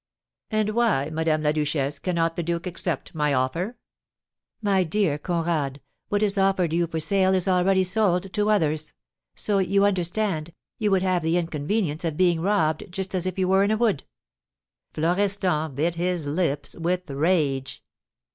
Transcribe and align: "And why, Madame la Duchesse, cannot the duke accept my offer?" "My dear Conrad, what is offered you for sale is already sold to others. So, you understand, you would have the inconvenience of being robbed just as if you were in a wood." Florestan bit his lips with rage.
"And 0.49 0.71
why, 0.71 1.11
Madame 1.11 1.43
la 1.43 1.51
Duchesse, 1.51 1.99
cannot 1.99 2.35
the 2.35 2.41
duke 2.41 2.65
accept 2.65 3.13
my 3.13 3.35
offer?" 3.35 3.77
"My 4.59 4.83
dear 4.83 5.19
Conrad, 5.19 5.79
what 6.09 6.23
is 6.23 6.39
offered 6.39 6.73
you 6.73 6.87
for 6.87 6.99
sale 6.99 7.35
is 7.35 7.47
already 7.47 7.83
sold 7.83 8.33
to 8.33 8.49
others. 8.49 8.93
So, 9.35 9.59
you 9.59 9.85
understand, 9.85 10.53
you 10.79 10.89
would 10.89 11.03
have 11.03 11.21
the 11.21 11.37
inconvenience 11.37 12.03
of 12.03 12.17
being 12.17 12.41
robbed 12.41 12.85
just 12.89 13.13
as 13.13 13.27
if 13.27 13.37
you 13.37 13.47
were 13.47 13.61
in 13.63 13.69
a 13.69 13.77
wood." 13.77 14.03
Florestan 14.91 15.75
bit 15.75 15.93
his 15.93 16.25
lips 16.25 16.75
with 16.75 17.07
rage. 17.07 17.83